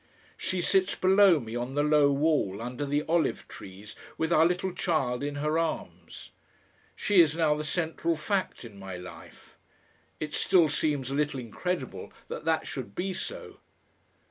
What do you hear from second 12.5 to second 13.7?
should be so.